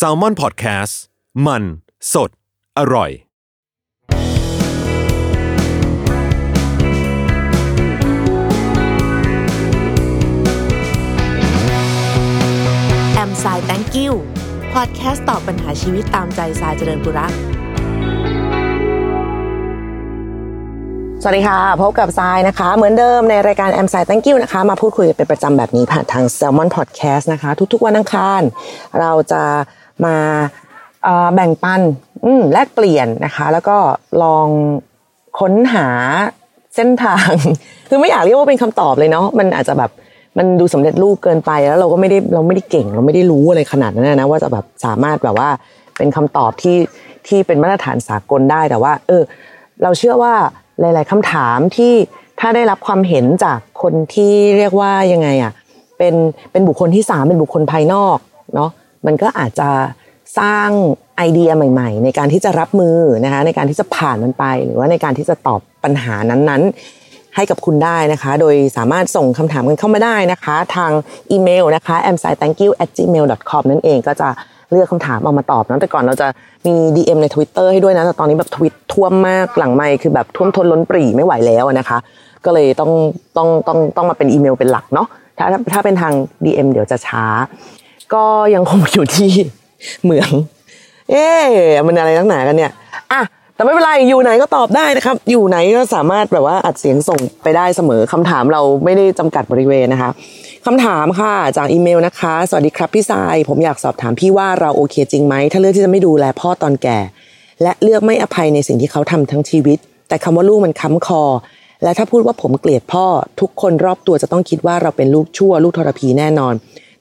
[0.06, 0.94] a l ม o n PODCAST
[1.46, 1.62] มัน
[2.12, 2.30] สด
[2.78, 3.10] อร่อย
[13.14, 14.14] แอมไซแตงกิว
[14.72, 17.57] พอดแคสต์ตอบปัญหาชีวิตตามใจสายเจริญบุรักส
[21.30, 28.42] วัสดีค่ะ พบกับทรายนะคะ เหมือนเดิมในรายการ m s i Thank you นะคะ มาพูดคุยเป็นประจำแบบนี้ผ่านทาง Salmon Podcast นะคะ ทุกๆวันอังคาร
[29.00, 29.42] เราจะ
[30.04, 30.16] มา
[31.34, 31.80] แบ่งปัน
[32.52, 33.76] แลกเปลี่ยนนะคะ แล้วก็
[34.22, 34.46] ลอง
[35.38, 35.88] ค้นหา
[36.74, 37.32] เส้นทาง
[37.88, 39.90] คือไม่อยากเรียกว่าเป็นคำตอบเลยเนาะมันอาจจะแบบ
[40.38, 45.48] มันดูสำเร็จรูปเกินไปแล้วเราก็ไม่ได้เราไม่ได้เก่ง เราไม่ได้รู้อะไรขนาดนั้นนะว่าจะแบบสามารถแบบว่า
[45.96, 46.76] เป็นคำตอบที่
[47.26, 49.22] ที่เป็นมาตรฐานสากลได้แต่ว่า เออ
[49.82, 50.34] เราเชื่อว่า
[50.80, 51.92] หลาย ๆคำถามที่
[52.40, 55.52] ถ้าได้รับความเห็นจากคนที่เรียกว่ายังไงอะ
[55.98, 56.14] เป็น
[56.52, 58.18] เป็นบุคคลที่สามเป็นบุคคลภายนอก
[58.54, 58.70] เนาะ
[59.06, 59.70] มันก็อาจจะ
[60.38, 60.68] สร้าง
[61.16, 70.92] ไอเดียใหม่ ๆ ในการที่จะรับมือนะคะในการที่จะผ่านมันไป หรือว่าในการที่จะตอบปัญหานั้นๆ ให้กับคุณได้นะคะ โดยสามารถส่งคำถามกันเข้ามาได้นะคะ ทาง
[71.30, 74.28] อีเมลนะคะ a m s i t h a n k y o u gmail com นั่นเองก็จะ
[74.70, 76.26] เลือกคำถามเอามาตอบนะแต่ก่อนเราจะ
[76.66, 81.98] มี DM ใน Twitter ให้ด้วยนะแต่ตอนนี้แบบทวิตท่วมมากหลังไม่คือแบบท่วมทนล้นปรีไม่ไหวแล้วนะคะ
[82.44, 82.90] ก็เลยต้อง
[83.36, 85.06] ต้องต้องต้องมาเป็นอีเมลเป็นหลักเนาะ
[85.38, 86.12] ถ้าถ้าถ้าเป็นทาง
[86.44, 87.24] DM เดี๋ยวจะช้า
[88.14, 89.30] ก็ยังคงอยู่ที่
[90.02, 90.30] เหมือง
[91.10, 91.44] เอ๊ะ
[91.86, 92.72] มันอะไรตั้งหนากันเนี่ย
[93.12, 93.20] อะ
[93.58, 100.10] แต่ไม่เป็นไรอยู่ไหนก็ตอบได้นะครับ อยู่ไหนก็สามารถแบบว่าอัดเสียงส่งไปได้เสมอคำถามเราไม่ได้จำกัดบริเวณนะคะ
[100.66, 106.98] คำถามค่ะจากอีเมลนะคะ สวัสดีครับพี่ทรายผมอยากสอบถามพี่ว่าเราโอเคจริงไหมถ้าเลือกที่จะไม่ดูแลพ่อตอนแก่
[107.62, 109.78] และเลือกไม่อภัยในสิ่งที่เขาทำทั้งชีวิต
[110.08, 111.22] แต่คำว่าลูกมันค้ำคอ
[111.82, 113.06] และถ้าพูดว่าผมเกลียดพ่อ
[113.40, 116.54] ทุกคนรอบตัวจะต้องคิดว่าเราเป็นลูกชั่ว ลูกทรพีแน่นอน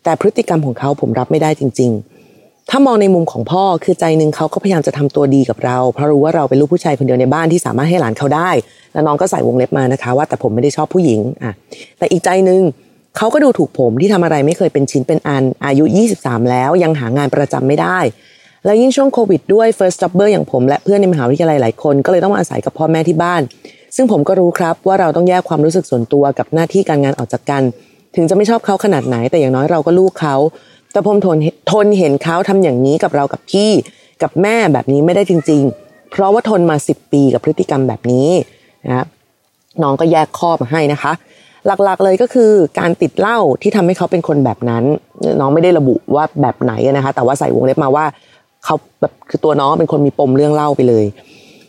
[0.03, 2.16] แต่พฤติกรรมของเขาผมรับไม่ได้จริง ๆ
[2.69, 8.49] ถ้ามองในมุมของพ่อคือใจหนึ่งเขาก็พยายามจะทำตัวดีกับเรา เพราะรู้ว่าเราเป็นลูกผู้ชายคนเดียวในบ้านที่สามารถให้หลานเขาได้
[8.93, 11.53] แล้วน้องก็ใส่วงเล็บมานะคะ ว่าแต่ผมไม่ได้ชอบผู้หญิงอะ
[11.97, 12.61] แต่อีกใจหนึ่ง
[13.17, 15.85] เขาก็ดูถูกผมที่ทำอะไรไม่เคยเป็นชิ้นเป็นอันอายุ
[16.17, 17.99] 23 แล้วยังหางานประจำไม่ได้
[18.65, 23.41] แล้วยิ่งช่วงโควิดด้วย first jobber อย่างผมและเพื่อนในมหาวิทยาลัยหลายคนก็เลยต้องมาอาศัยกับพ่อแม่ที่บ้าน
[23.95, 27.63] ซึ่งผมก็รู้ครับว่าเราต้องแยกความรู้สึกส่วนตัวกับหน้าที่การงานออกจากกัน
[28.15, 30.35] ถึงจะไม่ชอบเขาขนาดไหนแต่อย่างน้อยเราก็ลูกเขา
[30.97, 31.37] แต่ผมทน
[31.71, 33.69] ทนเห็นเขาทำอย่างนี้กับเรากับพี่
[34.23, 38.29] กับแม่แบบนี้ไม่ได้จริง ๆ เพราะว่าทนมา 10 ปีกับพฤติกรรมแบบนี้
[38.85, 39.05] นะ
[39.83, 41.11] น้องก็แยกข้อมาให้นะคะ
[41.83, 44.83] หลักๆเลยก็คือการติดเหล้าที่ทำให้เขาเป็นคนแบบนั้น
[45.39, 48.05] น้องไม่ได้ระบุว่าแบบไหนนะคะ แต่ว่าใส่วงเล็บมาว่า
[48.65, 51.05] เขาแบบคือตัวน้องเป็นคนมีปมเรื่องเหล้าไปเลย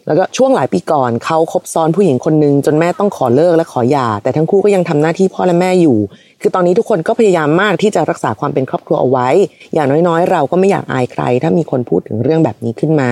[0.09, 5.99] แล้วก็ช่วงหลายปีก่อนเขาคบซ้อนผู้หญิงคนนึงจนแม่ต้องขอเลิกและขอหย่า แต่ทั้งคู่ก็ยังทำหน้าที่พ่อและแม่อยู่
[6.41, 9.29] คือตอนนี้ทุกคนก็พยายามมากที่จะรักษาความเป็นครอบครัวเอาไว้
[9.75, 13.11] อย่างน้อยๆ เราก็ไม่อยากอายใคร ถ้ามีคนพูดถึงเรื่องแบบนี้ขึ้นมา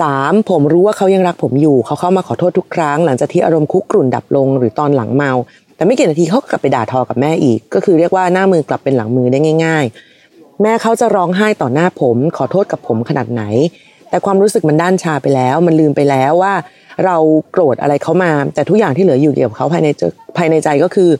[0.00, 5.32] สามผมรู้ว่าเขายังรักผมอยู่ เขาเข้ามาขอโทษทุกครั้ง หลังจากที่อารมณ์คุกกรุ่นดับลง หรือตอนหลังเมา
[5.76, 9.84] แต่ไม่กี่นาทีเขากลับไปด่าทอกับแม่อีก ก็คือเรียกว่าหน้ามือกลับเป็นหลังมือได้ง่าย
[10.24, 13.42] ๆ แม่เขาจะร้องไห้ต่อหน้าผม ขอโทษกับผมขนาดไหน
[14.10, 16.54] แต่ความรู้สึกมันด้านชาไปแล้ว มันลืมไปแล้วว่า
[17.04, 17.16] เรา
[17.52, 20.02] โกรธอะไรเขามา แต่ทุกอย่างที่เหลืออยู่เกี่ยวกับเขาภายในใจ
[20.36, 21.10] ภายในใจก็คือ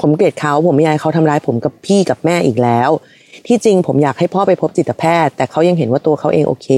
[0.00, 2.90] ผมเกลียดเขาผมไม่อยากเขาทำร้ายผมกับพี่กับแม่อีกแล้ว
[3.46, 6.68] ที่จริงผมอยากให้พ่อไปพบจิตแพทย์ แต่เขายังเห็นว่าตัวเขาเองโอเค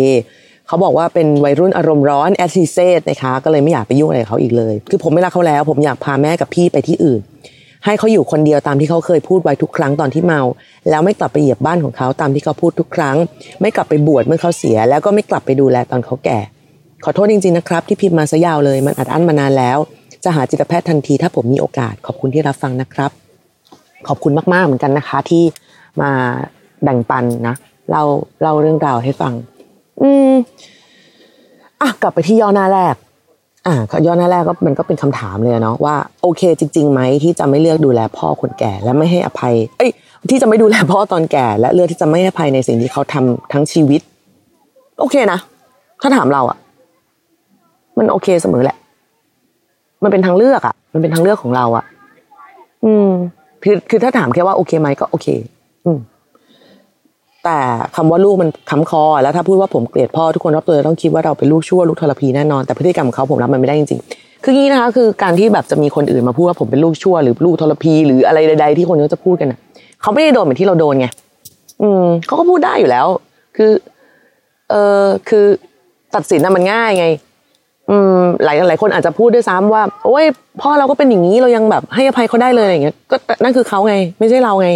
[0.66, 7.20] เขาบอกว่าเป็นวัยรุ่นอารมณ์ร้อนแอซิเซตนะคะก็เลยไม่อยากไปยุ่งอะไรกับเขาอีกเลย คือผมไม่รักเขาแล้ว ผมอยากพาแม่กับพี่ไปที่อื่น
[7.84, 10.40] ให้เขาอยู่คนเดียวตามที่เขาเคยพูดไว้ทุกครั้งตอนที่เมา
[10.90, 13.16] แล้วไม่กลับไปเหยียบบ้านของเขาตามที่เขาพูดทุกครั้ง
[13.60, 16.38] ไม่กลับไปบวชเมื่อเขาเสีย แล้วก็ไม่กลับไปดูแลตอนเขาแก่
[17.04, 19.78] ขอโทษจริงๆนะครับ ที่พิมพ์มาซะยาวเลยมันอัดอั้นมานานแล้ว
[20.24, 23.10] จะหาจิตแพทย์ทันทีถ้าผมมีโอกาส ขอบคุณที่รับฟังนะครับ
[24.08, 25.44] ขอบคุณมากๆเหมือนกันนะคะ ที่
[26.02, 26.10] มา
[26.82, 27.54] แบ่งปันนะ
[27.90, 28.04] เล่า
[28.42, 29.32] เล่าเรื่องราวให้ฟัง
[30.02, 30.32] อืม
[31.80, 32.94] อะกลับไปที่ย่อหน้าแรก
[33.66, 33.74] อ่า
[34.06, 39.90] ย่อหน้าแรกก็มันก็เป็นคำถามเลยเนาะว่าโอเคจริงๆไหมที่จะไม่เลือกดูแลพ่อคนแก่ และไม่ให้อภัย เอ้ย
[40.30, 44.00] ที่จะไม่ดูแลพ่อตอนแก่ และเลือกที่จะไม่ให้อภัยในสิ่งที่เขาทำทั้งชีวิต
[45.00, 45.38] โอเคนะ
[46.02, 46.58] ถ้าถามเราอะ
[47.98, 48.76] มันโอเคเสมอแหละ
[50.02, 51.84] มันเป็นทางเลือกอะมันเป็นทางเลือกของเราอะ
[52.84, 53.08] อืม
[53.62, 55.26] คือคือถ้าถามแค่ว่าโอเคไหมก็โอเค
[55.84, 55.98] อืม
[57.44, 57.58] แต่
[57.96, 69.58] คำว่าลูกมันค้ำคอ แล้วถ้าพูดว่าผมเกลียดพ่อทุกคนรอบตัวจะต้องคิดว่าเราเป็นลูกชั่วลูกทรพีแน่นอนแต่พฤติกรรมของเขาผมรับมันไม่ได้จริงๆคืองี้นะคะคือการที่แบบจะมีคนอื่นมาพูดว่าผมเป็นลูกชั่ว หรือลูกทรพี หรืออะไรใด ๆ ที่คนเขาจะพูดกันน่ะ
[70.02, 71.06] เขาไม่ได้โดนเหมือนที่เราโดนไง
[71.82, 73.06] อืมเขาก็พูดได้อยู่แล้ว
[73.56, 73.72] คือ
[74.70, 75.44] เออคือ
[76.14, 77.06] ตัดสินน่ะมันง่ายไง
[77.90, 80.24] อืม หลายหลายคนอาจจะพูดด้วยซ้ำว่า โอ้ย
[80.60, 84.68] พ่อเราก็เป็นอย่างนี้เรายังแบบให้อภัยเขาได้เลยอะไรอย่างเงี้ยก็นั่นคือเขาไง ไม่ใช่เราไง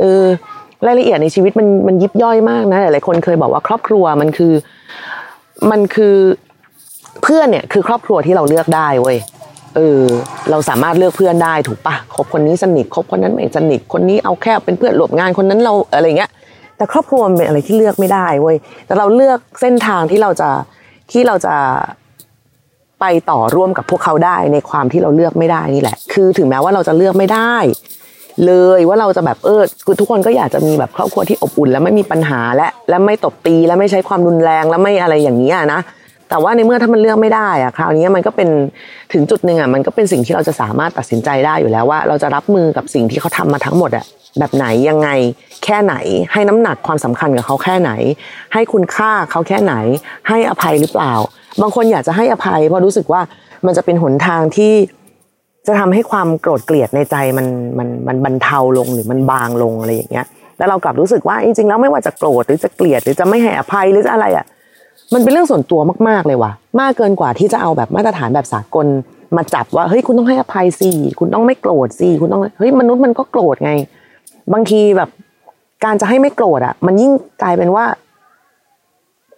[0.00, 0.24] เออ
[0.86, 4.52] รายละเอียดในชีวิตมันมันยิบย่อยมากนะหลายๆคนเคยบอกว่าครอบครัวมันคือ
[5.70, 6.16] มันคือ
[7.22, 9.18] เพื่อนเนี่ยคือครอบครัวที่เราเลือกได้เว้ย
[9.76, 10.02] เออ
[10.50, 16.30] เราสามารถเลือกเพื่อนได้ถูกปะคบคนนี้สนิทคบคนนั้นไม่สนิทคนนี้เอาแค่เป็นเพื่อนร่วมงานคนนั้นเราอะไรเงี้ย
[16.76, 18.56] แต่ครอบครัวมันเป็นอะไรที่เลือกไม่ได้เว้ย
[18.86, 20.50] แต่เราเลือกเส้นทางที่เราจะ
[21.12, 21.54] ที่เราจะ
[23.00, 27.54] ไปต่อร่วมกับพวกเขาได้ในความที่เราเลือกไม่ได้นี่แหละ คือถึงแม้ว่าเราจะเลือกไม่ได้
[28.44, 35.80] เลยว่าเราจะแบบเออคือทุกคนก็อยากจะมีแบบครอบครัวที่อบอุ่น และไม่มีปัญหาและและไม่ตบตีและไม่ใช้ความรุนแรงและไม่อะไรอย่างนี้นะ
[36.28, 38.48] แต่ว่าในเมื่อถ้ามันเลือกไม่ได้อะคราวนี้มันก็เป็น
[39.12, 44.04] ถึงจุดหนึ่งอะมันก็เป็นสิ่งที่เราจะสามารถตัดสินใจได้อยู่แล้วว่า เราจะรับมือกับสิ่งที่เขาทำมาทั้งหมดอะ
[44.38, 45.08] แบบไหนยังไง
[45.64, 45.94] แค่ไหน
[46.32, 47.90] ให้น้ำหนักความสำคัญกับเขาแค่ไหน
[48.52, 49.74] ให้คุณค่าเขาแค่ไหน
[50.28, 51.14] ให้อภัยหรือเปล่า
[51.60, 53.20] บางคนอยากจะให้อภัยเพราะรู้สึกว่า
[53.66, 54.72] มันจะเป็นหนทางที่
[55.66, 57.46] จะทำให้ความโกรธเกลียดในใจมัน
[57.78, 60.26] มันมันบรรเทาลงหรือมันบางลงอะไรอย่างเงี้ย
[60.58, 64.46] แล้วเรากลับรู้สึกว่าจริงๆแล้วไม่ว่าจะโกรธหรือจะเกลียดหรือจะไม่ให้อภัยหรือจะอะไรอะ
[65.14, 68.86] มันเป็นเรื่องส่วนตัวมากๆเลยว่ะ มากเกินกว่าที่จะเอาแบบมาตรฐานแบบสากล
[69.36, 73.72] มาจับว่าเฮ้ยคุณต้องให้อภัยสิคุณต้องไม่โกรธสิคุณต้องเฮ้ยมนุษย์มันก็โกรธไง
[74.52, 75.10] บางทีแบบ
[75.84, 77.12] การจะให้ไม่โกรธอะ มันยิ่ง
[77.42, 77.84] กลายเป็นว่า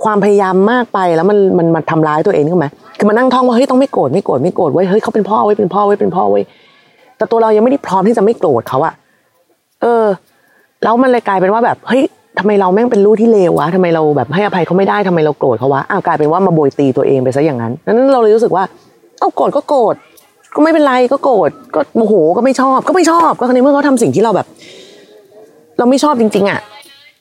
[0.05, 2.67] ความพยายามมากไปแล้วมันมันมันทำร้ายตัวเองถูกไหม
[2.99, 6.41] คือมันนั่งท่องว่าเฮ้ยต้องไม่โกรธไม่โกรธไม่โกรธเว้เฮ้ยเขาเป็นพ่อเว้เป็นพ่อเว้เป็นพ่อเว้
[7.17, 8.93] แต่ตัวเรายังไม่ได้พร้อมที่จะไม่โกรธเขาอะ
[9.83, 10.05] เออ
[10.83, 12.03] แล้วมันเลยกลายเป็นว่าแบบเฮ้ย
[12.39, 18.65] ทำไมเราแม่งเป็นลูกที่เลววะทำไมเราแบบให้อภัยเขาไม่ได้ทำไมเราโกรธเขาวะอ้าวกลายเป็นว่ามาโบยตีตัวเองไปซะอย่างนั้นนั้นเราเลยรู้สึกว่า
[19.21, 19.95] เอาโกรธก็โกรธ
[20.55, 24.47] ก็ไม่เป็นไรก็โกรธก็โมโหก็ไม่ชอบ ก็ไม่ชอบก็ในเมื่อเขาทำสิ่งที่เราแบบ
[25.79, 26.61] เราไม่ชอบจริงๆอะ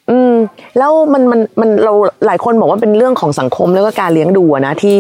[0.10, 0.34] อืม
[0.78, 1.94] แล้วมันมันมันเรา
[2.26, 4.98] หลายคนบอกว่าเป็นเรื่องของสังคมแล้วก็การเลี้ยงดูนะที่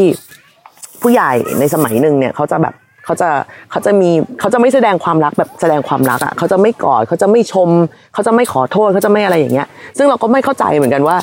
[1.01, 2.73] ผู้ใหญ่ในสมัยหนึ่งเนี่ยเขาจะแบบ
[3.05, 3.29] เขาจะ
[3.71, 4.09] เขาจะมี
[4.39, 7.69] เขาจะไม่แสดงความรักแบบแสดงความรักอะเขาจะไม่กอดเขาจะไม่ชม
[8.13, 9.67] เขาจะไม่ขอโทษเขาจะไม่อะไรอย่างเงี้ย
[9.97, 11.17] ซึ่งเราก็ไม่เข้าใจเหมือนกันว่า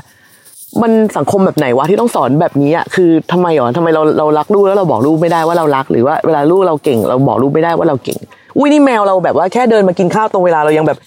[0.83, 8.19] มันสังคมแบบไหนวะที่ต้องสอนแบบนี้อะคือทำไมหรอทำไมเราเรารักลูกแล้วเราบอกลูกไม่ได้ว่าเรารักหรือว่าเวลาลูกเราเก่ง เราบอกลูกไม่ได้ว่าเราเก่ง
[8.57, 10.99] อุ้ยนี่แมวเราแบบว่าแค่เดินมากินข้าวตรงเวลาเรายังแบบ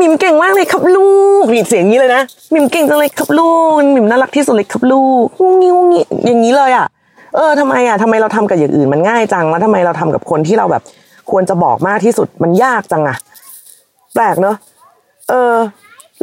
[0.00, 1.10] มิมเก่งมากเลยครับลู
[1.42, 2.22] กนี่เสียงนี้เลยนะ
[2.54, 6.86] มิมเก่งจังเลยครับลูกมิมน่ารักที่สุดเลยครับลูกงุ้งงี้งุ้งงี้อย่างนี้เลยอะ
[7.34, 10.82] เออทำไมอะทำไมเราทำกับอย่างอื่นมันง่ายจังแล้วทำไมเราทำกับคนที่เราแบบ
[11.30, 13.16] ควรจะบอกมากที่สุดมันยากจังอะ
[14.14, 14.56] แปลกเนอะ
[15.30, 15.54] เออ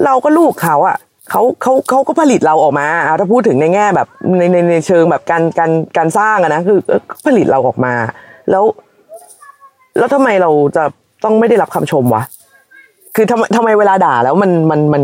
[0.05, 0.97] เราก็ลูกเขาอะ
[1.29, 4.07] เขาเขาเขาก็ผลิตเราออกมาอะถ้าพูดถึงในแง่แบบ
[4.37, 7.93] ในในในเชิงแบบการการการสร้างอะนะคือเออผลิตเราออกมา
[8.51, 8.63] แล้ว
[9.97, 10.83] แล้วทำไมเราจะ
[11.23, 12.23] ต้องไม่ได้รับคำชมวะ
[13.15, 15.03] คือทำไมทำไมเวลาด่าแล้วมันมันมัน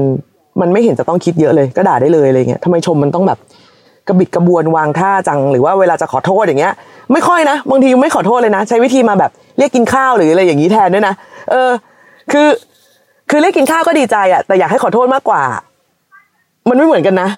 [0.61, 3.39] มันไม่เห็นจะต้องคิดเยอะเลย ก็ด่าได้เลยอะไรเงี้ยทำไมชมมันต้องแบบ
[4.07, 6.73] กระบิดกระบวนวางท่าจังหรือว่าเวลาจะขอโทษอย่างเงี้ย
[7.13, 11.13] ไม่ค่อยนะบางทีไม่ขอโทษเลยนะ ใช้วิธีมาแบบเรียกกินข้าวหรืออะไรอย่างนี้แทนด้วยนะ
[11.51, 11.69] เออ
[12.31, 12.47] คือ
[13.29, 15.41] คือเรียกกินข้าวก็ดีใจอะแต่อยากให้ขอโทษมากกว่า
[16.69, 17.29] มันไม่เหมือนกันนะ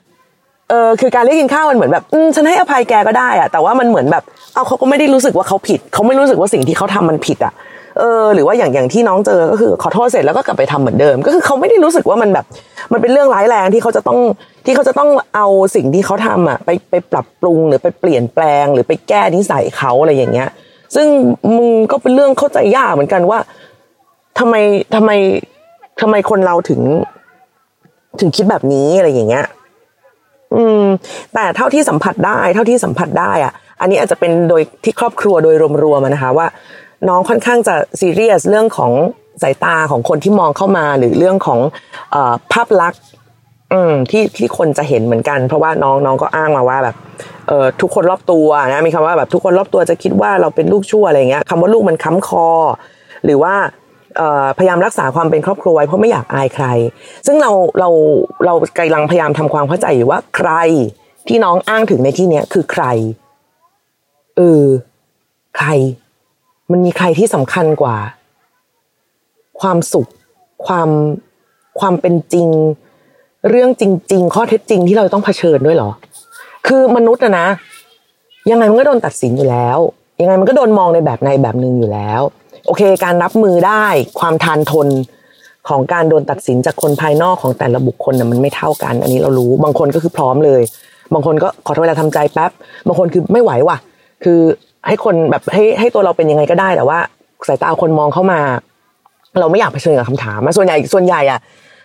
[0.70, 4.24] เออคือการเรียกกินข้าวมันเหมือนแบบอืมฉันให้อภัยแกก็ได้อะแต่ว่ามันเหมือนแบบ
[4.54, 7.54] เอาเขาก็ไม่ได้รู้สึกว่าเขาผิด เขาไม่รู้สึกว่าสิ่งที่เขาทำมันผิดอะ
[8.00, 12.46] เออหรือว่าอย่างอย่างที่น้องเจอก็คือขอโทษเสร็จแล้วก็กลับไปทำเหมือนเดิม ก็คือเขาไม่ได้รู้สึกว่ามันแบบ
[12.92, 14.20] มันเป็นเรื่องร้ายแรงที่เขาจะต้อง
[14.66, 20.50] ที่เขาจะต้องเอาสิ่งที่เขาทำอะไปไปปรับปรุงหรือไปเปลี่ยนแปลง หรือไปแก้นิสัยเขาอะไรอย่างเงี้ย
[20.96, 21.08] ซึ่ง
[21.56, 23.40] มึงก็เป็นเรื่องเข้าใจยากเหมือนกันว่า
[24.40, 24.56] ทำไม
[24.96, 25.12] ทำไม
[26.02, 26.82] ทำไมคนเราถึง
[28.20, 29.46] ถึงคิดแบบนี้อะไรอย่างเงี้ย
[30.56, 30.84] อืม
[31.34, 36.48] แต่เท่าที่สัมผัสได้ เท่าที่สัมผัสได้อะ อันนี้อาจจะเป็นโดยที่ครอบครัวโดยรวมๆนะคะว่า
[37.08, 38.92] น้องค่อนข้างจะซีเรียสเรื่องของ
[39.42, 41.60] สายตาของคนที่มองเข้ามาหรือเรื่องของ
[42.14, 42.18] อ
[42.54, 43.04] ภาพลักษณ์
[44.12, 46.96] ที่ที่คนจะเห็นเหมือนกัน เพราะว่าน้องน้องก็อ้างมาว่าแบบ
[47.48, 52.48] เอ่อทุกคนรอบตัวนะมีคำว่าแบบทุกคนรอบตัวจะคิดว่าเราเป็นลูกชั่วอะไรเงี้ยคำว่าลูกมันค้ำคอ
[53.26, 53.54] หรือว่า
[54.58, 56.66] พยายามรักษาความเป็นครอบครัวไว้เพราะไม่อยากอายใคร
[57.26, 57.90] ซึ่งเราเรา
[58.46, 60.52] เรากำลังพยายามทำความเข้าใจอยู่ว่าใคร
[61.28, 62.86] ที่น้องอ้างถึงในที่เนี้ยคือใคร
[64.38, 64.66] เออ
[65.58, 65.70] ใคร
[66.72, 67.98] มันมีใครที่สำคัญกว่า
[69.62, 70.10] ความสุข
[70.66, 70.90] ความ
[71.80, 72.48] ความเป็นจริง
[73.50, 75.90] เรื่องจริง ๆ ข้อเท็จจริงที่เราต้องเผชิญด้วยหรอ
[76.68, 77.48] คือมนุษย์อะนะ
[78.52, 79.78] ยังไงมันก็โดนตัดสินอยู่แล้ว
[80.22, 82.22] ยังไงมันก็โดนมองในแบบในแบบหนึ่งอยู่แล้ว
[82.66, 83.86] โอเค การรับมือได้
[84.20, 84.88] ความทานทน
[85.70, 90.62] ของการโดนตัดสินจากคนภายนอกของแต่ละบุคคลน่ะมันไม่เท่ากัน อันนี้เรารู้บางคนก็คือพร้อมเลย
[91.14, 92.52] บางคนก็ขอเวลาทำใจแป๊บ
[92.88, 93.78] บางคนคือไม่ไหวว่ะ
[94.24, 94.40] คือ
[94.88, 97.00] ให้คนแบบให้ให้ตัวเราเป็นยังไงก็ได้ แต่ว่า
[97.48, 98.40] สายตาคนมองเข้ามา
[99.40, 101.40] เราไม่อยากเผชิญกับคำถามส่วนใหญ่ส่วนใหญ่อะ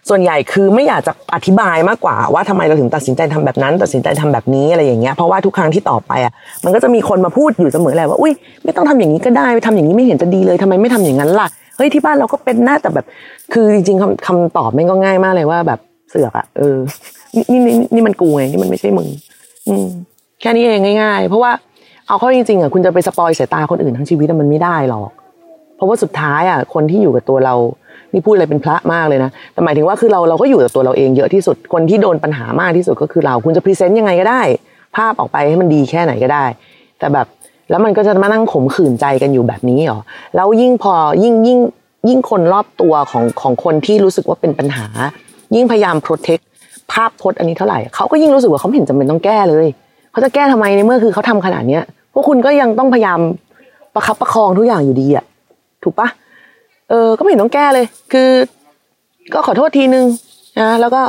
[0.09, 6.33] ส่วนใหญ่คือไม่อยากจะอธิบายมากกว่าว่าทำไมเราถึงตัดสินใจทำแบบนั้น ตัดสินใจทำแบบนี้อะไรอย่างเงี้ยเพราะว่าทุกครั้งที่ต่อไปอะ
[6.65, 8.33] มันก็จะมีคนมาพูดอยู่เสมอแหละว่าอุ้ย
[8.65, 13.07] ไม่ต้องทำอย่างนี้ก็ได้ทำอย่างนี้ไม่เห็นจะดีเลยทำไมไม่ทำอย่างนั้นล่ะเฮ้ยที่บ้านเราก็เป็นหน้าแต่แบบ
[13.53, 16.77] คือจริงๆคำคำตอบแม่งก็ง่ายมากเลยว่าแบบเสือกอะเออ
[17.35, 19.09] นี่นี่นี่นี่มันกูไงนี่มันไม่ใช่มึง
[19.69, 19.87] อืม
[20.41, 21.53] แค่นี้เองง่าย ๆ เพราะว่า
[22.09, 25.11] เอาเข้าจริงๆอะคุณจะไปสปอยสายตาคนอื่นทั้งชีวิตมันไม่ได้หรอก
[25.77, 27.55] เพราะว่าสุดท้ายอะคนที่อยู่กับตัวเรา
[28.13, 34.43] นี่พูดอะไรเป็นพระมากเลยนะ แต่หมายถึงว่าคือเราเราก็อยู่กับตัวเราเองเยอะที่สุด คนที่โดนปัญหามากที่สุดก็คือเรา คุณจะพรีเซนต์ยังไงก็ได้
[34.97, 36.45] ภาพออกไปให้มันดีแค่ไหนก็ได้
[36.99, 37.27] แต่แบบ
[37.71, 40.01] แล้วมันก็จะมานั่งขมขื่นใจกันอยู่แบบนี้หรอ
[40.37, 40.93] แล้วยิ่งพอ
[41.25, 41.59] ยิ่งยิ่ง
[42.09, 44.87] ยิ่งคนรอบตัวของของคนที่รู้สึกว่าเป็นปัญหา
[45.55, 46.39] ยิ่งพยายามโปรเทค
[46.93, 49.67] ภาพพจน์อันนี้เท่าไหร่เขาก็ยิ่งรู้สึกว่าเขาเห็นจำเป็นต้องแก้เลย
[50.15, 53.21] เขาจะแก้ทำไมในเมื่อคือเขาทำขนาดเนี้ยพวกคุณก็ยังต้องพยายาม
[53.95, 55.25] ประคับประคองทุกอย่างอยู่ดีอะ
[55.83, 56.09] ถูกปะ
[56.91, 58.29] เออ ก็ไม่เห็นต้องแก้เลย คือ
[59.33, 60.05] ก็ขอโทษทีนึง
[60.61, 61.03] นะแล้วก็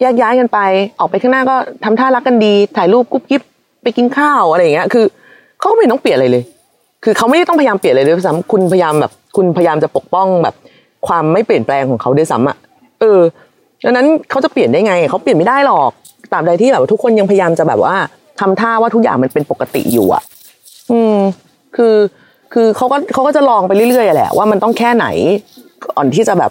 [0.00, 0.58] แยกย้ายกันไป
[0.98, 3.42] ออกไปข้างหน้าก็ทำท่ารักกันดี ถ่ายรูปกุ๊บกิ๊บ
[3.82, 5.04] ไปกินข้าวอะไรอย่างเงี้ย คือ
[5.58, 6.44] เขาก็ไม่เห็นต้องเปลี่ยนอะไรเลย
[7.04, 10.54] คือเขาไม่ได้ต้องพยายามเปลี่ยนอะไรเลยซ้ำคุณพยายามแบบ คุณพยายามจะปกป้องแบบ
[11.06, 12.56] ความไม่เปลี่ยนแปลงของเขาด้วยซ้ำอะ
[13.00, 13.20] เออ
[13.84, 15.90] ดังนั้นเขาจะเปลี่ยนได้ไงเขาเปลี่ยนไม่ได้หรอก
[16.32, 17.94] ตาบใดที่แบบทุกคนยังพยายามจะแบบว่า
[18.40, 20.22] ทำท่าว่าทุกอย่างมันเป็นปกติอยู่อะ
[20.92, 21.18] อืม
[21.76, 21.94] คือ
[22.52, 25.06] คือเขาก็เขาก็จะลองไปเรื่อยๆแหละว่ามันต้องแค่ไหน
[25.90, 26.50] ก่อนที่จะแบบ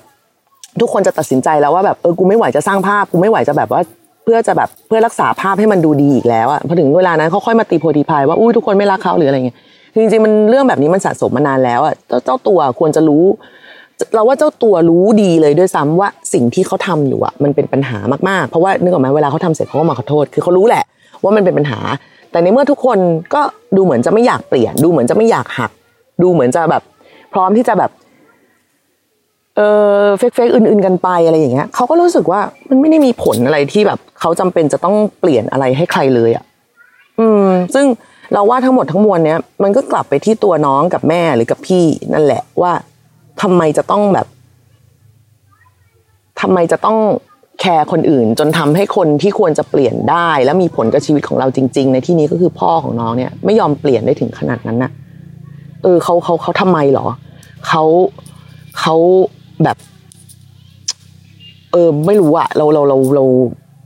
[0.82, 3.82] ทุกคนจะตัดสินใจแล้วว่าแบบเออกูไม่ไหวจะสร้างภาพกูไม่ไหวจะแบบว่า
[4.24, 9.58] เพื่อจะแบบเพื่อรักษาภาพให้มันดูดีอีกแล้วอะพอถึงเวลานั้นเขาค่อยมาตีโพดีพายว่าอุ้ยทุกคนไม่รักเขาหรืออะไรเงี้ย
[10.00, 13.26] จริงๆมันเรื่องแบบนี้มันสะสมมานานแล้วอะเจ้าเจ้าตัวควรจะรู้
[14.16, 17.98] เราว่าเจ้าตัวรู้ดีเลยด้วยซ้ำว่าสิ่งที่เขาทำอยู่อะมันเป็นปัญหา
[18.30, 20.84] มากๆ เพราะว่านึกออกไหมเวลาเขาทำเสร็จเขาก็มาขอโทษ คือเขารู้แหละ
[21.26, 21.80] ว่ามันเป็นปัญหา
[22.32, 22.98] แต่ในเมื่อทุกคน
[23.34, 23.42] ก็
[23.76, 25.72] ดูเหมือนจะไม่อยากเปลี่ยน ดูเหมือนจะไม่อยากหัก
[26.22, 26.84] ดูเหมือนจะแบบ
[27.34, 27.92] พร้อมที่จะแบบ
[29.56, 29.62] เอ
[30.02, 36.44] อเฟกเฟกอื่น ๆ กันไปอะไรอย่างเงี้ยเขาก็รู้สึกว่ามันไม่ได้มีผลอะไรที่แบบเขาจำเป็นจะต้องเปลี่ยนอะไรให้ใครเลยอะ่ะ
[37.20, 37.86] อืม ซึ่ง
[38.34, 42.72] เราว่าทั้งหมดทั้งมวลเนี้ยมันก็กลับไปที่ตัวน้องกับแม่หรือกับพี่นั่นแหละว่า
[43.42, 44.28] ทำไมจะต้องแบบ
[46.42, 46.98] ทำไมจะต้อง
[47.60, 54.92] แคร์คนอื่น จนทำให้คนที่ควรจะเปลี่ยนได้ และมีผลกับชีวิตของเราจริง ๆ ในที่นี้ก็คือพ่อของน้องเนี่ยไม่ยอมเปลี่ยนได้ถึงขนาดนั้นนะ
[55.84, 57.06] เออเขาเขาเขาทำไมหรอ
[57.68, 57.84] เขา
[58.80, 58.96] เขา
[59.64, 59.78] แบบ
[61.72, 63.24] เออไม่รู้อะเราเราเราเรา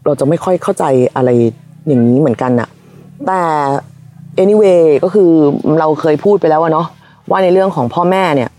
[0.05, 0.85] เราจะไม่ค่อยเข้าใจ
[1.15, 1.29] อะไร
[1.87, 2.69] อย่างนี้เหมือนกันอะ
[3.27, 3.41] แต่
[4.41, 5.29] anyway ก็คือ
[5.79, 6.87] เราเคยพูดไปแล้วอะเนาะ
[7.29, 8.49] ว่าในเรื่องของพ่อแม่เนี่ย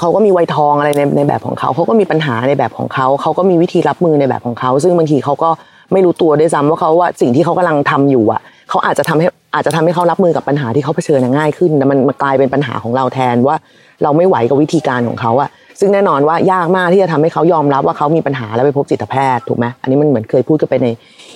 [0.00, 5.50] เขาก็มีวัยทองอะไรในในแบบของเขาเขาก็มีปัญหาในแบบของเขาเขาก็มีวิธีรับมือในแบบของเขา ซึ่งบางทีเขาก็
[5.92, 8.40] ไม่รู้ตัวด้วยซ้ำว่าเขาว่าสิ่งที่เขากำลังทำอยู่อะ
[8.70, 13.56] เขาอาจจะทำให้อาจจะทำให้เขารับมือกับปัญหาที่เขาเผชิญง่ายขึ้นแต่มันมากลายเป็นปัญหาของเราแทนว่า
[14.02, 15.48] เราไม่ไหวกับวิธีการของเขาอะ
[15.80, 20.86] ซึ่งแน่นอนว่ายากมากที่จะทำให้เขายอมรับว่าเขามีปัญหาแล้วไปพบจิตแพทย์ถูกไหมอันนี้มันเหมือนเคยพูดกันไปใน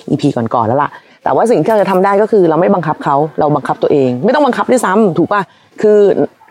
[0.09, 0.89] อีพีก่อนๆแล้วล่ะ
[1.23, 5.41] แต่ว่าสิ่งที่เราจะทำได้ก็คือเราไม่บังคับเขาเราบังคับตัวเอง ไม่ต้องบังคับด้วยซ้ำถูกป่ะ
[5.81, 5.99] คือ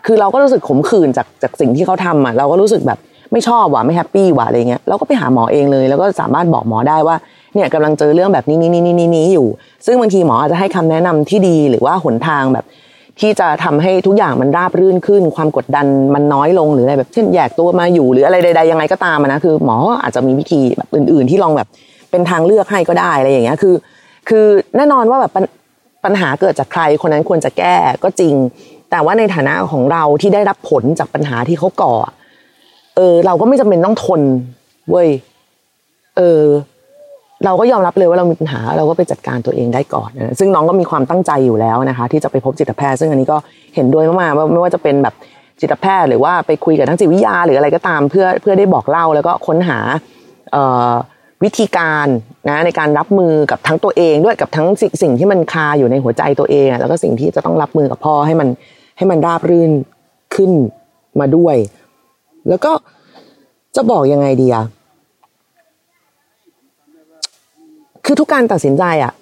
[0.05, 2.99] คือเราก็รู้สึกขมขื่นจากจากสิ่งที่เขาทำอะเราก็รู้สึกแบบ
[3.31, 7.15] ไม่ชอบว่ะไม่แฮปปี้ว่ะอะไรเงี้ยเราก็ไปหาหมอเองเลย แล้วก็สามารถบอกหมอได้ว่า
[7.53, 9.47] เนี่ยกำลังเจอเรื่องแบบนี้นี้นี้นี้นี้อยู่
[9.85, 12.65] ซึ่งบางทีหมออาจจะให้คำแนะนำที่ดีหรือว่าหนทางแบบ
[13.19, 21.67] ที่จะทำให้ทุกอย่างมันราบรื่นขึ้น ความกดดันมันน้อยลงหรืออะไรแบบเช่นแยกตัวมาอยู่หรืออะไรใดๆยังไงก็ตามนะคือหมออาจจะมีวิธีแบบอื่น ๆ ที่ลองแบบ
[22.11, 23.75] เป็นทางเลือกให้ก็ได้อะไรอย่างเงี้ยคือ
[24.29, 24.45] คือ
[24.77, 25.31] แน่นอนว่าแบบ
[26.05, 28.33] ปัญหาเกิดจากใครคนนั้นควรจะแก้ก็จริง
[28.93, 31.93] แต่ว่าในฐานะของเราที่ได้รับผลจากปัญหาที่เขาก่อ
[32.95, 34.21] เออ เราก็ไม่จำเป็นต้องทน
[34.89, 35.09] เว้ย
[36.17, 36.43] เออ
[37.45, 43.37] เราก็ยอมรับเลยว่าเรามีปัญหา เราก็ไปจัดการตัวเองได้ก่อนนะซึ่งน้องก็มีความตั้งใจอยู่แล้วนะคะ ที่จะไปพบจิตแพทย์ ซึ่งอันนี้ก็
[43.75, 45.15] เห็นด้วยมากๆว่าไม่ว่าจะเป็นแบบ
[45.61, 49.79] จิตแพทย์ หรือว่าไปคุยกับทั้งจิตวิทยาหรืออะไรก็ตามเพื่อเพื่อได้บอกเล่าแล้วก็ค้นหา
[51.43, 52.07] วิธีการ
[52.49, 54.67] นะในการรับมือกับทั้งตัวเองด้วยกับทั้ง
[55.01, 58.47] สิ่งที่มันคาอยู่ในหัวใจตัวเองแล้วก็สิ่งที่จะต้องรับมือกับพ่อให้มัน
[59.03, 59.71] ให้มันราบรื่น
[60.35, 60.51] ขึ้น
[61.19, 61.55] มาด้วย
[62.49, 62.71] แล้วก็
[63.75, 64.65] จะบอกยังไงดีอะ
[68.05, 69.13] คือทุกการตัดสินใจอะ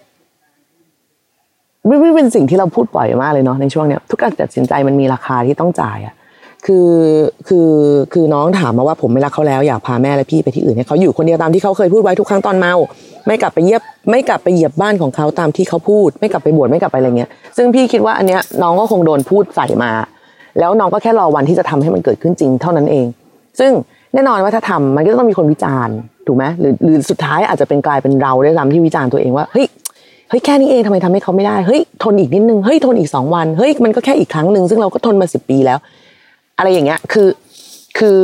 [1.87, 6.13] ไม่เป็นสิ่งที่เราพูดบ่อยมากเลยเนาะในช่วงเนี้ยทุกการตัดสินใจมันมีราคาที่ต้องจ่ายอะ
[6.65, 6.89] คือ
[7.47, 7.71] คือ
[8.13, 12.73] คือน้องถามมาว่าผมไม่รักเขาแล้วอยากพาแม่และพี่ไปที่อื่นให้เขาอยู่คนเดียวตามที่เขาเคยพูดไว้ทุกครั้งตอนเมา
[13.27, 19.91] ไม่กลับไปเยียบไม่กลับไปเหยียบบ้านของเขาตามที่เขาพูด ไม่กลับไปบวชไม่กลับไปอะไรเงี้ยซึ่งพี่คิดว่าอันเนี้ยน้องก็คงโดนพูดใส่มา
[20.59, 23.05] แล้วน้องก็แค่รอวันที่จะทำให้มันเกิดขึ้นจริงเท่านั้นเอง
[23.59, 23.71] ซึ่ง
[24.13, 25.95] แน่นอนว่าถ้าทำมันก็ต้องมีคนวิจารณ์
[26.27, 29.65] ถูกไหมหรือหรือสุดท้ายอาจจะเป็นกลายเป็นเราด้วยซ้ำที่วิจารณ์ตัวเองว่าเฮ้ย
[30.29, 35.79] เฮ้ยแค่นี้เองทำไมทำให้เขาไม่ได้เฮ้ยทนอีกนิดนึงเฮ้ยทนอีกสองวันเฮ้ยมันก็แค่อีกครั้งหนึ่งซึ่งเราก็ทนมาสิบปีแล้ว
[36.61, 37.29] อะไรอย่างเงี้ยคือ
[37.97, 38.17] คือ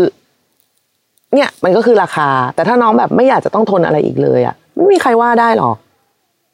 [1.34, 5.75] เนี่ยมันก็คือราคา แต่ถ้าน้องแบบไม่อยากจะต้องทนอะไรอีกเลยอะไม่มีใครว่าได้หรอก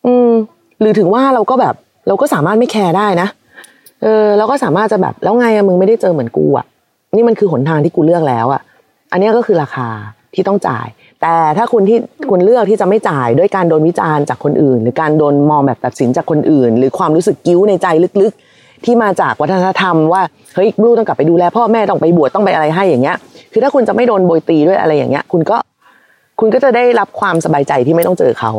[0.05, 0.31] อืม
[0.79, 1.75] หรือถึงว่าเราก็แบบ
[2.07, 3.27] เราก็สามารถไม่แคร์ได้นะ
[4.01, 6.65] เออเราก็สามารถจะแบบแล้วไงอะมึงไม่ได้เจอเหมือนกูอะ
[7.15, 8.61] นี่มันคือหนทางที่กูเลือกแล้วอะ
[9.11, 9.87] อันนี้ก็คือราคา
[10.33, 10.87] ที่ต้องจ่าย
[11.21, 11.97] แต่ถ้าคุณที่
[12.29, 17.87] คุณเลือกที่จะไม่จ่ายด้วยการโดนวิจารณ์จากคนอื่น หรือการโดนมองแบบตัดสินจากคนอื่น หรือความรู้สึกกิ้วในใจ
[18.21, 18.52] ลึกๆ
[18.85, 20.21] ที่มาจากวัฒนธรรมว่า
[20.55, 23.17] เฮ้ยลูกต้องกลับไปดูแลพ่อแม่ต้องไปบวชต้องไปอะไรให้อย่างเงี้ย
[23.51, 25.57] คือถ้าคุณจะไม่โดนโบยตีด้วยอะไรอย่างเงี้ย คุณก็
[26.39, 28.51] คุณก็จะได้รับความสบายใจที่ไม่ต้องเจอเขา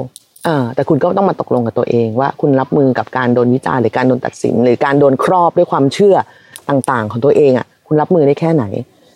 [0.46, 6.16] อแต่คุณก็ต้องมาตกลงกับตัวเองว่าคุณรับมือกับการโดนวิจารณ์หรือการโดนตัดสิน หรือการโดนครอบด้วยความเชื่อ
[6.68, 8.64] ต่างๆ ของตัวเองอะ คุณรับมือได้แค่ไหน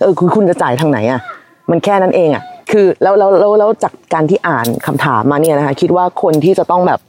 [0.00, 1.20] เออคุณคุณจะจ่ายทางไหนอะ
[1.70, 7.00] มันแค่นั้นเองอะ คือแล้วแล้วแล้วแล้วจากการที่อ่านคำถามมาเนี่ยนะคะคิดว่าคนที่จะต้องแบบ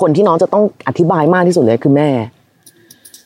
[0.00, 2.08] คนที่น้องจะต้องอธิบายมากที่สุดเลยคือแม่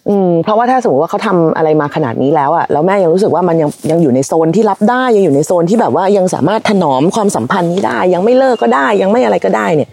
[0.08, 9.90] อืมเพราะว่าถ้าสมมติว่าเขาทำอะไรมาขนาดนี้แล้วอะแล้วแม่ยังรู้สึกว่ามันยังยังอยู่ในโซนที่รับได้ยังอยู่ในโซนที่แบบว่ายังสามารถถนอมความสัมพันธ์นี้ได้ ยังไม่เลิกก็ได้ ยังไม่อะไรก็ได้เนี่ย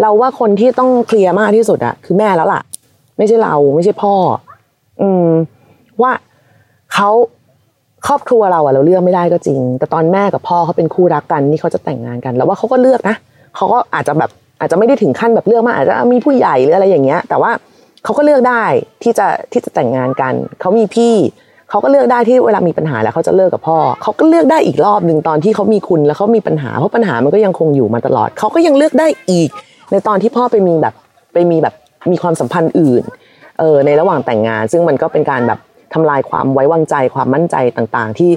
[0.00, 2.62] เราว่าคนที่ต้องเคลียร์มากที่สุดอะคือแม่แล้วล่ะ
[3.18, 4.14] ไม่ใช่เราไม่ใช่พ่อ
[5.00, 5.28] อืม
[6.02, 6.12] ว่า
[6.94, 7.10] เขา
[8.06, 13.16] ครอบครัวเราอะเราเลือกไม่ได้ก็จริง แต่ตอนแม่กับพ่อเขาเป็นคู่รักกันนี่เขาจะแต่งงานกัน แล้วว่าเขาก็เลือกนะ
[13.56, 14.30] เขาก็อาจจะแบบ
[14.60, 17.50] อาจจะไม่ได้ถึงขั้นแบบเลือกมาอาจจะมีผู้ใหญ่หรืออะไรอย่างเงี้ย แต่ว่า
[18.04, 18.64] เขาก็เลือกได้
[19.02, 21.14] ที่จะที่จะแต่งงานกัน เขามีพี่
[21.70, 29.48] เขาก็เลือกได้ที่เวลามีปัญหาแล้วเขาจะเลิกกับพ่อ เขาก็เลือกได้อีกรอบหนึ่งตอนที่เขามีคุณแล้วเขามีปัญหาเพราะปัญหามันก็ยังคงอยู่มาตลอด เขาก็ยังเลือกได้อีก
[29.90, 30.94] ในตอนที่พ่อไปมีแบบ
[31.32, 31.74] ไปมีแบบ
[32.12, 33.02] มีความสัมพันธ์อื่น
[33.58, 35.58] เออในระหว่างแต่งงาน ซึ่งมันก็เป็นการแบบ
[35.94, 38.30] ทำลายความไว้วางใจความมั่นใจต่างๆ ที่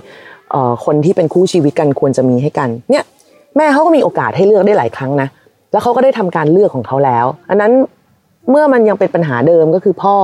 [0.52, 3.04] เอ่อคนที่เป็นคู่ชีวิตกันควรจะมีให้กัน เนี่ย
[3.58, 5.28] แม่เขาก็มีโอกาสให้เลือกได้หลายครั้งนะ
[5.72, 7.72] แล้วเขาก็ได้ทำการเลือกของเขาแล้ว อันนั้น
[8.50, 10.18] เมื่อมันยังเป็นปัญหาเดิมก็คือพ่อ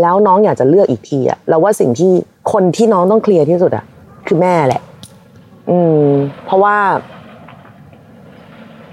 [0.00, 2.12] แล้วน้องอยากจะเลือกอีกทีอะเราว่าสิ่งที่
[2.52, 3.84] คนที่น้องต้องเคลียร์ที่สุดอะ
[4.26, 4.82] คือแม่แหละ
[5.70, 6.04] อืม
[6.44, 6.76] เพราะว่า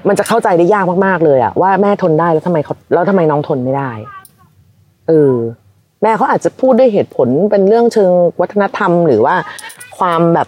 [0.07, 3.91] มันจะเข้าใจได้ยากมากๆเลยอะว่าแม่ทนได้แล้วทำไมเขาแล้วทำไมน้องทนไม่ได้
[5.07, 5.35] เออ
[6.03, 9.35] แม่เขาอาจจะพูดด้วยเหตุผลเป็นเรื่องเชิงวัฒนธรรม หรือว่า
[9.97, 10.47] ความแบบ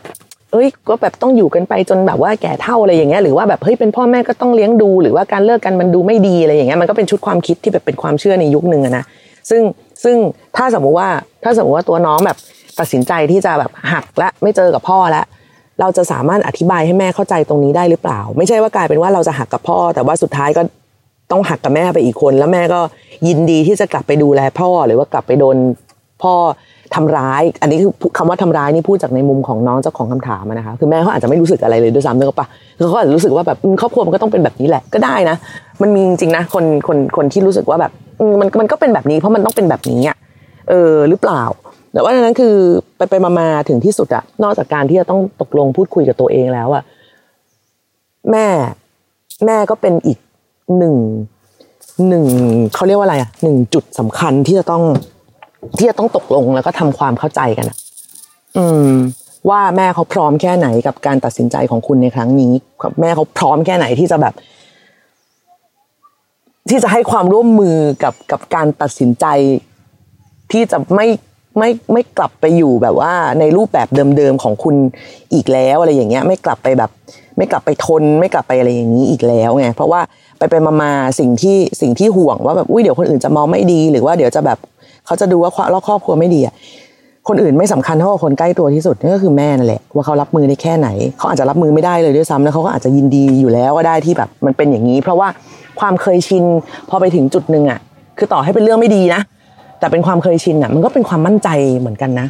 [0.51, 9.03] เอ้ยก็แบบต้องอยู่กันไปจนแบบว่าแก่เท่าอะไรอย่างเงี้ยหรือว่าแบบเฮ้ยเป็นพ่อแม่ก็ต้องเลี้ยงดู หรือว่าการเลิกกันมันดูไม่ดีอะไรอย่างเงี้ยมันก็เป็นชุดความคิดที่แบบเป็นความเชื่อในยุคหนึ่งนะ
[9.49, 9.61] ซึ่ง
[10.03, 10.17] ซึ่ง
[10.57, 11.09] ถ้าสมมุติว่า
[11.43, 12.37] ถ้าสมมติว่าตัวน้องแบบ
[12.79, 15.25] ตัดสินใจที่จะแบบหักและไม่เจอกับพ่อแล้ว
[15.81, 20.61] เราจะสามารถอธิบายให้แม่เข้าใจตรงนี้ได้หรือเปล่า ไม่ใช่ว่ากลายเป็นว่าเราจะหักกับพ่อ แต่ว่าสุดท้ายก็
[21.31, 22.79] ต้องหักกับแม่ไปอีกคน แล้วแม่ก็
[23.27, 25.57] ยินดีที่จะกลับไปดูแลพ่อหรือว่ากลับไปโดน
[26.23, 26.33] พ่อ
[26.95, 32.47] ทำร้าย อันนี้คือคำว่าทำร้ายนี่พูดจากในมุมของน้องเจ้าของคำถามนะคะคือแม่เขาอาจจะไม่รู้สึกอะไรเลยด้วยซ้ำนึกออกปะ
[32.77, 35.35] คือเขาอาจจะรู้สึกว่าแบบครอบครัวมันก็ต้องเป็นแบบนี้แหละก็ได้นะ
[35.81, 37.91] มันมีจริงนะคนคนคนที่รู้สึกว่าแบบ
[38.41, 40.17] มันมันก็เป็นแบบนี้เพราะมันต้องเป็นแบบนี้อะ
[40.69, 41.43] เออหรือเปล่า
[41.93, 42.55] แต่ว่านั้นคือ
[42.97, 46.83] ไปไปมาถึงที่สุดอะนอกจากการที่จะต้องตกลงพูดคุยกับตัวเองแล้วอะ
[48.31, 48.47] แม่
[49.45, 50.17] แม่ก็เป็นอีก
[50.77, 50.95] หนึ่ง
[52.07, 52.25] หนึ่ง
[52.75, 54.83] เขาเรียกว่าอะไรอะหนึ่งจุดสำคัญที่จะต้อง
[55.77, 57.77] ที่จะต้องตกลงแล้วก็ทำความเข้าใจกันอะ
[58.57, 58.91] อืม
[59.49, 62.51] ว่าแม่เขาพร้อมแค่ไหนกับการตัดสินใจของคุณในครั้งนี้
[63.01, 64.33] แม่เขาพร้อมแค่ไหนที่จะแบบ
[66.69, 69.25] ที่จะให้ความร่วมมือกับกับการตัดสินใจ
[70.51, 71.07] ที่จะไม่
[71.57, 74.75] ไม่ไม่กลับไปอยู่แบบว่า ในรูปแบบเดิมๆของคุณ
[75.33, 76.91] อีกแล้วอะไรอย่างเงี้ย ไม่กลับไปแบบ
[77.37, 80.01] ไม่กลับไปทน ไม่กลับไปอะไรอย่างนี้อีกแล้วไงเพราะว่า
[80.37, 84.57] ไปไปมาๆสิ่งที่สิ่งที่ห่วงว่าแบบอุ้ยเดี๋ยวคนอื่นจะมองไม่ดี หรือว่าเดี๋ยวจะแบบ
[85.09, 86.53] เขาจะดูว่าเราครอบครัวไม่ดีอะ
[87.27, 95.27] คนอื่นไม่สำคัญเท่ากับคนใกล้ตัวที่สุดนั่นก็คือแม่นั่นแหละว่าเขารับมือได้แค่ไหน เขาอาจจะรับมือไม่ได้เลยด้วยซ้ำแล้วเขาก็อาจจะยินดีอยู่แล้วก็ได้ที่แบบมันเป็นอย่างนี้ เพราะว่า
[95.79, 96.43] ความเคยชิน
[96.89, 97.79] พอไปถึงจุดหนึ่งอะ
[98.17, 99.21] คือต่อให้เป็นเรื่องไม่ดีนะ
[99.79, 102.27] แต่เป็นความเคยชินอะ มันก็เป็นความมั่นใจเหมือนกันนะ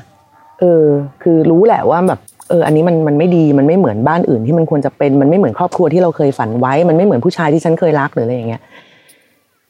[0.60, 0.84] เออ
[1.22, 8.62] คือรู้แหละว่าแบบเอออันนี้มันมันไม่ดีมันไม่เหมือนบ้านอื่นที่มันควรจะเป็นมันไม่เหมือนครอบครัวที่เราเคยฝันไว้ มันไม่เหมือนผู้ชายที่ฉันเคยรักหรืออะไรอย่างเงี้ย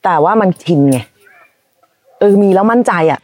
[0.04, 1.00] แต่ว่ามันชินไง
[2.20, 3.20] เออมีแล้วมั่นใจอะ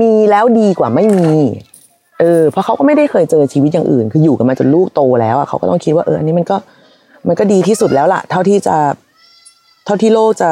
[0.00, 1.32] มีแล้วดีกว่าไม่มี
[2.20, 6.56] เออ เพราะเขาก็ไม่ได้เคยเจอชีวิตอย่างอื่น คืออยู่กันมาจนลูกโตแล้วอะเขาก็ต้องคิดว่าเอออันนี้มันก็
[7.28, 8.76] มันก็ดีที่สุดแล้วล่ะ เท่าที่จะ
[9.84, 10.50] เท่าที่โลกจะ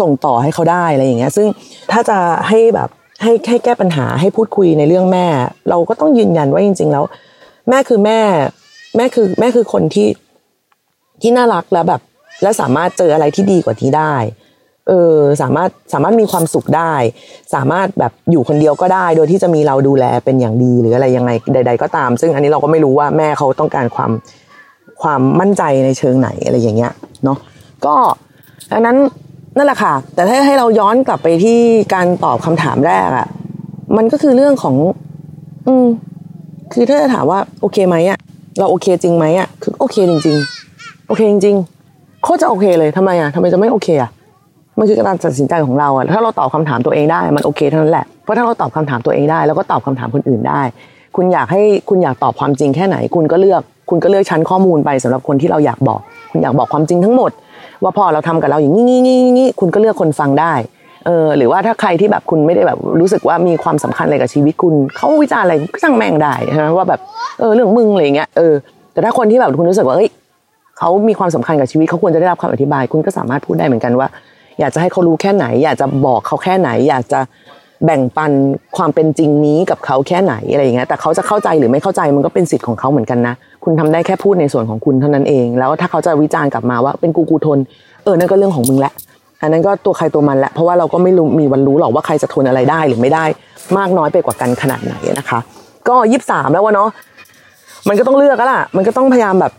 [0.00, 1.48] ส่งต่อให้เขาได้อะไรอย่างเงี้ย ซึ่ง
[1.90, 2.88] ถ้าจะให้แบบ
[3.22, 5.26] ให้ให้แก้ปัญหาให้พูดคุยในเรื่องแม่
[5.70, 7.04] เราก็ต้องยืนยันว่าจริง ๆ แล้ว
[7.68, 8.20] แม่คือแม่
[8.96, 10.08] แม่คือแม่คือคนที่
[11.22, 12.00] ที่น่ารักแล้วแบบ
[12.42, 14.14] และสามารถเจออะไรที่ดีกว่านี้ได้
[14.88, 16.92] เออสามารถสามารถมีความสุขได้
[17.54, 24.10] สามารถแบบอยู่คนเดียวก็ได้ โดยที่จะมีเราดูแลเป็นอย่างดีหรืออะไรยังไงใด ๆ ก็ตาม ซึ่งอันนี้เราก็ไม่รู้ว่าแม่เขาต้องการความ
[25.02, 26.92] ความมั่นใจในเชิงไหนอะไรอย่างเงี้ย
[27.24, 27.38] เนาะ
[27.86, 27.94] ก็
[28.72, 28.96] ดังนั้น
[29.56, 31.60] นั่นแหละค่ะ แต่ถ้าให้เราย้อนกลับไปที่
[31.94, 33.26] การตอบคำถามแรกอะ
[33.96, 34.74] มันก็คือเรื่องของ
[35.66, 35.86] อืม
[36.72, 38.18] คือถ้าจะถามว่าโอเคไหมอะ
[38.58, 40.36] เราโอเคจริงไหมอะคือโอเคจริง
[40.72, 44.10] ๆ โอเคจริงๆโคตรจะโอเคเลยทำไมอะทำไมจะไม่โอเคอะ
[44.78, 50.62] มันคือการตัดสินใจของเราอะถ้าเราตอบคำถามตัวเองได้มันโอเคเท่านั้นแหละเพราะถ้าเราตอบคำถามตัวเองได้ แล้วก็ตอบคำถามคนอื่นได้
[51.16, 57.30] คุณอยากให้คุณอยากตอบความจริงแค่ไหน คุณก็เลือก คุณก็เลือกชั้นข้อมูลไปสำหรับคนที่เราอยากบอก คุณอยากบอกความจริงทั้งหมด
[57.82, 60.52] ว่าพ่อเราทำกับเราอย่างนี้นี้นี้นี้คุณก็เลือกคนฟังได้
[61.06, 67.00] เออหรือว่าถ้าใครที่แบบคุณไม่ได้แบบรู้สึกว่ามีความสำคัญอะไรกับชีวิตคุณเขาวิจารณ์อะไรก็ช่างแม่งได้ใช่ไหมว่าแบบ
[67.38, 68.54] เออเรื่องมึงอะไรเงี้ยเออ
[68.92, 70.08] แต่ถ้าคนที่แบบคุณรู้สึกว่าเอ้ย
[70.78, 74.08] เขามีความสำคัญกับชีวิตเขาควรจะได้รับคำอธิบาย คุณก็สามารถพูดได้เหมือนกันว่า
[74.60, 77.20] อยากจะให้เขารู้แค่ไหน อยากจะบอกเขาแค่ไหน อยากจะ
[77.84, 78.32] แบ่งปัน
[78.76, 87.58] ความเป็นจริงนี้กับเขาแค่ไหนอะไรอย่างเงี้ยแต่เขาจะเข้าใจหรือไม่เข้าใจมันก็เป็นสิทธิ์ของเขาเหมือนกันนะ คุณทำได้แค่พูดในส่วนของคุณเท่านั้นเอง แล้วถ้าเขาจะวิจารณ์กลับมาว่าเป็นกูกูทน
[88.04, 88.92] เออนั่นก็เรื่องของมึงแหละ
[89.42, 93.24] อันนั้นก็ตัวใครตัวมันแหละเพราะว่าเราก็ไม่รู้มีวันรู้หรอกว่าใครจะทนอะไรได้หรือไม่ได้
[93.78, 95.38] มากน้อยไปกว่ากันขนาดไหนนะคะ
[95.88, 96.88] ก็ยี่สิบสามแล้ววะเนาะ
[97.88, 99.52] มันก็ต้องเลือกแล้วล่ะ มันก็ต้องพยายามแบบ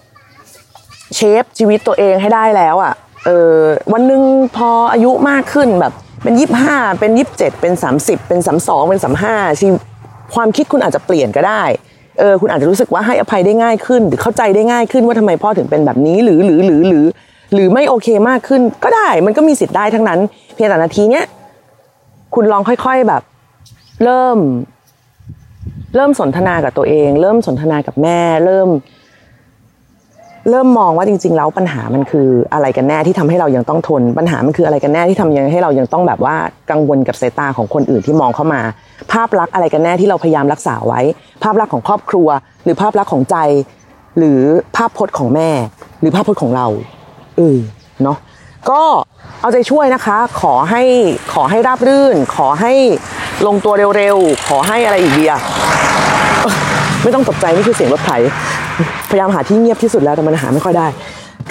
[1.16, 2.94] เชฟชีวิตตัวเองให้ได้แล้วอะ
[3.26, 3.60] เออ
[3.94, 4.22] วันหนึ่ง
[4.58, 9.68] พออายุมากขึ้นแบบเป็นยี่ห้าเป็นยี่สิบเจ็ดเป็นสามสิบเป็นสามสองเป็นสามห้าชี
[10.36, 11.64] ความคิดคุณอาจจะเปลี่ยนก็ได้
[12.20, 17.06] เออคุณอาจจะรู้สึกว่าให้อภัยได้ง่ายขึ้น หรือเข้าใจได้ง่ายขึ้นว่าทำไมพ่อถึงเป็นแบบนี้หรือหรือหรือหรือ
[17.54, 20.20] หรือไม่โอเคมากขึ้นก็ได้มันก็มีสิทธิ์ได้ทั้งนั้น
[20.54, 21.26] เพียงแต่นาทีเนี้ย
[22.36, 23.22] คุณลองค่อย ๆแบบ
[24.04, 24.38] เริ่ม
[25.96, 28.70] เริ่มสนทนากับตัวเอง เริ่มสนทนากับแม่ เริ่ม
[30.50, 36.36] เริ่มมองว่าจริง ๆ แล้วปัญหามันคืออะไรกันแน่ที่ทำให้เรายังต้องทน ปัญหามันคืออะไรกันแน่ที่ทำยังให้เรายังต้องแบบว่า
[36.72, 38.62] กังวลกับสายตาของคนอื่นที่มองเข้ามา
[39.12, 41.02] ภาพลักษณ์อะไรกันแน่ที่เราพยายามรักษาไว้
[41.44, 42.28] ภาพลักษณ์ของครอบครัว
[42.64, 43.38] หรือภาพลักษณ์ของใจ
[44.18, 44.42] หรือ
[44.76, 45.50] ภาพพจน์ของแม่
[46.02, 46.68] หรือภาพพจน์ของเรา
[47.38, 47.58] เออ
[48.04, 48.18] เนาะ
[48.70, 48.82] ก็
[49.42, 50.84] เอาใจช่วยนะคะ ขอให้
[51.34, 52.74] ขอให้ราบรื่น ขอให้
[53.48, 55.34] ลงตัวเร็วๆขอให้อะไรอีกเดีย
[57.04, 58.12] ไม่ต้องตกใจนี่คือเสียงรถไถ
[59.10, 60.88] พยายามหาที่เงียบที่สุดแล้วแต่มันหาไม่ค่อยได้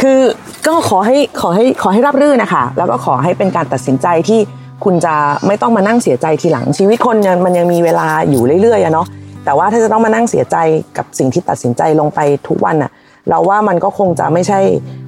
[0.00, 0.20] คือ
[0.66, 4.40] ก็ขอให้ขอให้ขอให้รับรื่นนะคะ แล้วก็ขอให้เป็นการตัดสินใจที่
[4.84, 5.14] คุณจะ
[5.46, 9.06] ไม่ต้องมานั่งเสียใจทีหลังชีวิตคนมันยังมีเวลาอยู่เรื่อยๆอะเนาะ
[9.44, 10.56] แต่ว่าถ้าจะต้องมานั่งเสียใจ
[10.96, 12.90] กับสิ่งที่ตัดสินใจลงไปทุกวันอะ
[13.28, 14.60] เราว่ามันก็คงจะไม่ใช่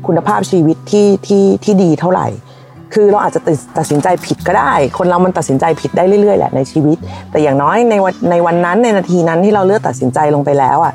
[0.06, 2.26] คุณภาพชีวิตที่ที่ที่ดีเท่าไหร่
[2.94, 3.40] คือเราอาจจะ
[3.78, 6.96] ตัดสินใจผิดก็ได้ คนเรามันตัดสินใจผิดได้เรื่อยๆแหละในชีวิต
[7.30, 10.92] แต่อย่างน้อยในวันในวันนั้นในนาทีนั้นที่เราเลือกตัดสินใจลงไปแล้วอะ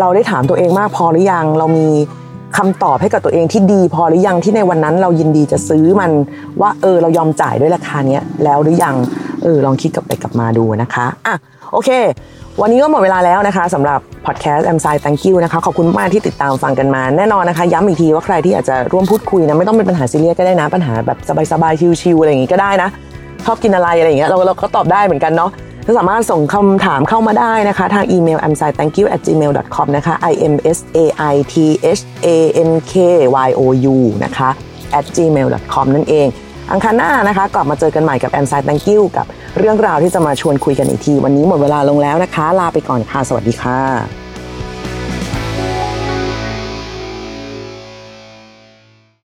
[0.00, 1.88] เราได้ถามตัวเองมากพอหรือยัง เรามี
[2.56, 6.10] คำตอบให้กับตัวเองที่ดีพอหรือยังที่ในวันนั้นเรายินดีจะซื้อมัน
[6.60, 8.94] ว่าเออเรายอมจ่ายด้วยราคาเนี้ยแล้วหรือยัง
[9.42, 11.34] เออลองคิดกลับไปกลับมาดูนะคะอะ
[11.72, 11.90] โอเค
[12.60, 21.18] วันนี้ก็หมดเวลาแล้วนะคะสำหรับพอดแคสต์แอมไซ thank you นะคะขอบคุณมากที่ติดตามฟังกันมา แน่นอนนะคะ ย้ำอีกทีว่าใครที่อยากจะร่วมพูดคุยนะไม่ต้องเป็นปัญหาซีเรียสก็ได้นะ ปัญหาแบบ
[21.52, 22.88] สบายๆชิวๆอะไรอย่างงี้ก็ได้นะ
[23.44, 25.50] ชอบกินอะไรอะไรอย่างเงี้ยเราเราก็ตอบได้เหมือนกันเนาะ
[25.86, 29.20] ก็สามารถส่งคำถามเข้ามาได้นะคะ ทางอีเมล a m s i t h a n k y o u at
[29.26, 30.98] gmail com นะคะ i m s a
[31.32, 31.54] i t
[31.98, 32.28] h a
[32.68, 32.92] n k
[33.46, 33.60] y o
[33.94, 34.48] u นะคะ
[34.98, 36.26] at gmail com นั่นเอง
[36.72, 39.26] อังคารหน้านะคะ กลับมาเจอกันใหม่กับแอมไซ thank you กับ
[39.58, 44.25] เรื่องราวที่จะมาชวนคุยกันอีกที วันนี้หมดเวลาลงแล้วนะคะ ลาไปก่อนค่ะ สวัสดีค่ะ